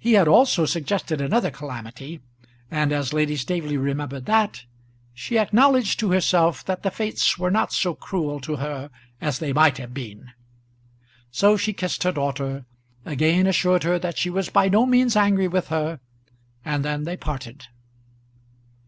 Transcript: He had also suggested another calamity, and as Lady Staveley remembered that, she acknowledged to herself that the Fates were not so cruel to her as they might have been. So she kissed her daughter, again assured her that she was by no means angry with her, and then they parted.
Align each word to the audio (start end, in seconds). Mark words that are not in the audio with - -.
He 0.00 0.14
had 0.14 0.26
also 0.26 0.66
suggested 0.66 1.20
another 1.20 1.52
calamity, 1.52 2.18
and 2.72 2.90
as 2.90 3.12
Lady 3.12 3.36
Staveley 3.36 3.76
remembered 3.76 4.26
that, 4.26 4.64
she 5.14 5.38
acknowledged 5.38 6.00
to 6.00 6.10
herself 6.10 6.64
that 6.64 6.82
the 6.82 6.90
Fates 6.90 7.38
were 7.38 7.52
not 7.52 7.72
so 7.72 7.94
cruel 7.94 8.40
to 8.40 8.56
her 8.56 8.90
as 9.20 9.38
they 9.38 9.52
might 9.52 9.78
have 9.78 9.94
been. 9.94 10.32
So 11.30 11.56
she 11.56 11.72
kissed 11.72 12.02
her 12.02 12.10
daughter, 12.10 12.64
again 13.04 13.46
assured 13.46 13.84
her 13.84 13.96
that 14.00 14.18
she 14.18 14.28
was 14.28 14.48
by 14.48 14.68
no 14.68 14.86
means 14.86 15.14
angry 15.14 15.46
with 15.46 15.68
her, 15.68 16.00
and 16.64 16.84
then 16.84 17.04
they 17.04 17.16
parted. 17.16 17.68